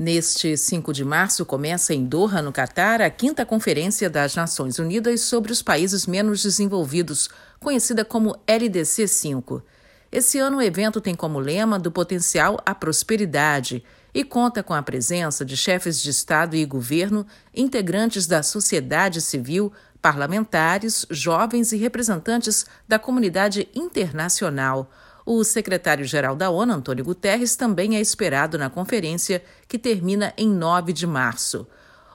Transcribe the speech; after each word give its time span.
Neste 0.00 0.56
5 0.56 0.94
de 0.94 1.04
março 1.04 1.44
começa 1.44 1.92
em 1.92 2.06
Doha, 2.06 2.40
no 2.40 2.50
Catar, 2.50 3.02
a 3.02 3.10
quinta 3.10 3.44
Conferência 3.44 4.08
das 4.08 4.34
Nações 4.34 4.78
Unidas 4.78 5.20
sobre 5.20 5.52
os 5.52 5.60
Países 5.60 6.06
Menos 6.06 6.42
Desenvolvidos, 6.42 7.28
conhecida 7.58 8.02
como 8.02 8.34
LDC 8.46 9.06
5. 9.06 9.62
Esse 10.10 10.38
ano 10.38 10.56
o 10.56 10.62
evento 10.62 11.02
tem 11.02 11.14
como 11.14 11.38
lema 11.38 11.78
do 11.78 11.92
potencial 11.92 12.58
à 12.64 12.74
prosperidade 12.74 13.84
e 14.14 14.24
conta 14.24 14.62
com 14.62 14.72
a 14.72 14.82
presença 14.82 15.44
de 15.44 15.54
chefes 15.54 16.00
de 16.00 16.08
Estado 16.08 16.56
e 16.56 16.64
governo, 16.64 17.26
integrantes 17.54 18.26
da 18.26 18.42
sociedade 18.42 19.20
civil, 19.20 19.70
parlamentares, 20.00 21.04
jovens 21.10 21.72
e 21.72 21.76
representantes 21.76 22.64
da 22.88 22.98
comunidade 22.98 23.68
internacional. 23.74 24.90
O 25.24 25.44
secretário-geral 25.44 26.34
da 26.34 26.50
ONU, 26.50 26.72
Antônio 26.72 27.04
Guterres, 27.04 27.56
também 27.56 27.96
é 27.96 28.00
esperado 28.00 28.56
na 28.58 28.70
conferência, 28.70 29.42
que 29.68 29.78
termina 29.78 30.32
em 30.36 30.48
9 30.48 30.92
de 30.92 31.06
março. 31.06 31.66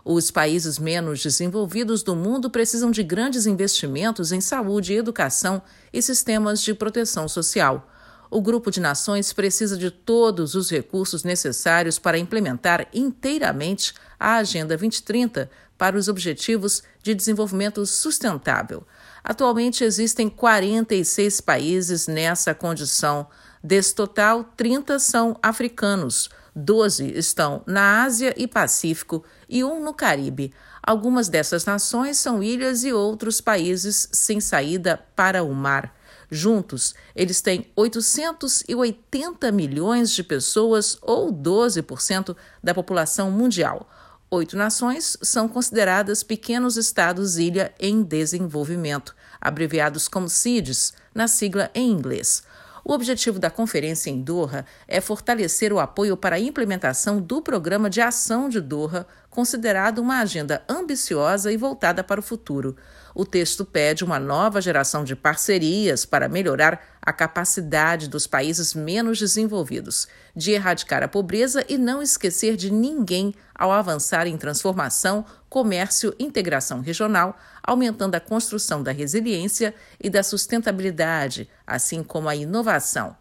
Os 0.03 0.29
países 0.29 0.77
menos 0.77 1.23
desenvolvidos 1.23 2.03
do 2.03 2.15
mundo 2.15 2.49
precisam 2.49 2.91
de 2.91 3.01
grandes 3.01 3.47
investimentos 3.47 4.31
em 4.31 4.39
saúde, 4.39 4.93
educação 4.93 5.61
e 5.91 6.01
sistemas 6.01 6.61
de 6.61 6.73
proteção 6.73 7.27
social. 7.27 7.87
O 8.29 8.41
grupo 8.41 8.71
de 8.71 8.79
nações 8.79 9.31
precisa 9.31 9.77
de 9.77 9.91
todos 9.91 10.55
os 10.55 10.69
recursos 10.69 11.23
necessários 11.23 11.99
para 11.99 12.17
implementar 12.17 12.87
inteiramente 12.93 13.93
a 14.19 14.37
Agenda 14.37 14.75
2030 14.75 15.49
para 15.77 15.97
os 15.97 16.07
Objetivos 16.07 16.83
de 17.03 17.13
Desenvolvimento 17.13 17.85
Sustentável. 17.85 18.85
Atualmente 19.23 19.83
existem 19.83 20.29
46 20.29 21.41
países 21.41 22.07
nessa 22.07 22.53
condição. 22.53 23.27
Desse 23.63 23.93
total, 23.95 24.43
30 24.55 24.99
são 24.99 25.37
africanos, 25.41 26.29
12 26.55 27.17
estão 27.17 27.61
na 27.65 28.03
Ásia 28.03 28.33
e 28.37 28.47
Pacífico 28.47 29.23
e 29.49 29.63
um 29.63 29.83
no 29.83 29.93
Caribe. 29.93 30.53
Algumas 30.81 31.27
dessas 31.27 31.65
nações 31.65 32.17
são 32.17 32.41
ilhas 32.41 32.83
e 32.83 32.93
outros 32.93 33.41
países 33.41 34.07
sem 34.11 34.39
saída 34.39 35.03
para 35.15 35.43
o 35.43 35.53
mar. 35.53 35.93
Juntos, 36.29 36.95
eles 37.15 37.41
têm 37.41 37.71
880 37.75 39.51
milhões 39.51 40.11
de 40.11 40.23
pessoas, 40.23 40.97
ou 41.01 41.31
12% 41.31 42.35
da 42.63 42.73
população 42.73 43.29
mundial. 43.31 43.89
Oito 44.29 44.57
nações 44.57 45.15
são 45.21 45.47
consideradas 45.47 46.23
pequenos 46.23 46.77
estados-ilha 46.77 47.73
em 47.79 48.01
desenvolvimento, 48.01 49.15
abreviados 49.39 50.07
como 50.07 50.27
CIDES, 50.27 50.93
na 51.13 51.27
sigla 51.27 51.69
em 51.73 51.91
inglês. 51.91 52.43
O 52.87 52.93
objetivo 52.93 53.39
da 53.39 53.49
conferência 53.49 54.11
em 54.11 54.21
Doha 54.21 54.63
é 54.87 55.01
fortalecer 55.01 55.73
o 55.73 55.79
apoio 55.79 56.15
para 56.15 56.35
a 56.35 56.39
implementação 56.39 57.19
do 57.19 57.41
Programa 57.41 57.89
de 57.89 57.99
Ação 57.99 58.47
de 58.47 58.61
Doha, 58.61 59.07
considerado 59.27 59.97
uma 59.97 60.19
agenda 60.19 60.61
ambiciosa 60.69 61.51
e 61.51 61.57
voltada 61.57 62.03
para 62.03 62.19
o 62.19 62.23
futuro. 62.23 62.77
O 63.15 63.25
texto 63.25 63.65
pede 63.65 64.03
uma 64.03 64.19
nova 64.19 64.61
geração 64.61 65.03
de 65.03 65.15
parcerias 65.15 66.05
para 66.05 66.29
melhorar 66.29 66.94
a 67.05 67.13
capacidade 67.13 68.09
dos 68.09 68.25
países 68.25 68.73
menos 68.73 69.19
desenvolvidos 69.19 70.07
de 70.35 70.51
erradicar 70.51 71.03
a 71.03 71.07
pobreza 71.07 71.63
e 71.69 71.77
não 71.77 72.01
esquecer 72.01 72.55
de 72.55 72.71
ninguém 72.71 73.33
ao 73.53 73.71
avançar 73.71 74.25
em 74.25 74.37
transformação, 74.37 75.23
comércio 75.47 76.15
integração 76.17 76.81
regional, 76.81 77.37
aumentando 77.61 78.15
a 78.15 78.19
construção 78.19 78.81
da 78.81 78.91
resiliência 78.91 79.75
e 80.01 80.09
da 80.09 80.23
sustentabilidade, 80.23 81.47
assim 81.65 82.03
como 82.03 82.27
a 82.27 82.35
inovação. 82.35 83.15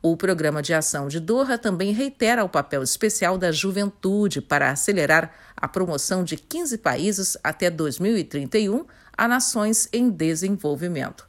O 0.00 0.16
Programa 0.16 0.62
de 0.62 0.72
Ação 0.72 1.08
de 1.08 1.18
Doha 1.18 1.58
também 1.58 1.92
reitera 1.92 2.44
o 2.44 2.48
papel 2.48 2.82
especial 2.84 3.36
da 3.36 3.50
juventude 3.50 4.40
para 4.40 4.70
acelerar 4.70 5.32
a 5.56 5.66
promoção 5.66 6.22
de 6.22 6.36
15 6.36 6.78
países 6.78 7.36
até 7.42 7.68
2031 7.68 8.84
a 9.16 9.26
nações 9.26 9.88
em 9.92 10.08
desenvolvimento. 10.08 11.26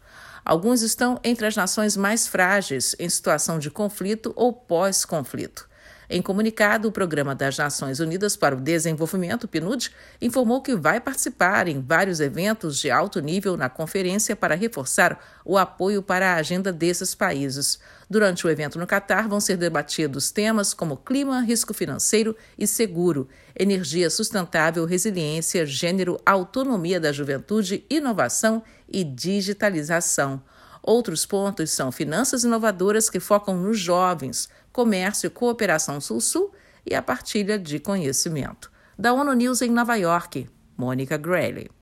Alguns 0.50 0.81
estão 0.81 1.19
entre 1.23 1.46
as 1.46 1.56
nações 1.56 1.96
mais 1.96 2.25
frágeis 2.25 2.96
em 2.97 3.07
situação 3.07 3.59
de 3.59 3.69
conflito 3.69 4.34
ou 4.35 4.51
pós-conflito. 4.51 5.69
Em 6.09 6.23
comunicado, 6.23 6.88
o 6.88 6.91
Programa 6.91 7.35
das 7.35 7.55
Nações 7.55 8.00
Unidas 8.00 8.35
para 8.35 8.55
o 8.55 8.59
Desenvolvimento, 8.59 9.47
PNUD, 9.47 9.91
informou 10.19 10.59
que 10.59 10.75
vai 10.75 11.00
participar 11.00 11.67
em 11.67 11.79
vários 11.79 12.19
eventos 12.19 12.79
de 12.79 12.89
alto 12.89 13.19
nível 13.19 13.55
na 13.55 13.69
conferência 13.69 14.35
para 14.35 14.55
reforçar 14.55 15.23
o 15.45 15.55
apoio 15.55 16.01
para 16.01 16.31
a 16.33 16.35
agenda 16.38 16.73
desses 16.73 17.13
países. 17.13 17.78
Durante 18.09 18.47
o 18.47 18.49
evento 18.49 18.79
no 18.79 18.88
Catar, 18.88 19.28
vão 19.28 19.39
ser 19.39 19.55
debatidos 19.55 20.31
temas 20.31 20.73
como 20.73 20.97
clima, 20.97 21.41
risco 21.41 21.75
financeiro 21.75 22.35
e 22.57 22.66
seguro, 22.66 23.29
energia 23.57 24.09
sustentável, 24.09 24.85
resiliência, 24.85 25.63
gênero, 25.63 26.19
autonomia 26.25 26.99
da 26.99 27.11
juventude, 27.11 27.85
inovação 27.88 28.63
e 28.91 29.03
digitalização. 29.03 30.41
Outros 30.89 31.23
pontos 31.23 31.69
são 31.69 31.91
finanças 31.91 32.44
inovadoras 32.44 33.11
que 33.11 33.19
focam 33.19 33.55
nos 33.55 33.77
jovens, 33.77 34.50
comércio 34.72 35.27
e 35.27 35.29
cooperação 35.29 36.01
sul-sul 36.01 36.51
e 36.83 36.95
a 36.95 37.01
partilha 37.03 37.59
de 37.59 37.77
conhecimento. 37.77 38.72
Da 38.97 39.13
ONU 39.13 39.33
News 39.33 39.61
em 39.61 39.69
Nova 39.69 39.97
York, 39.97 40.49
Mônica 40.75 41.16
Grayley. 41.16 41.69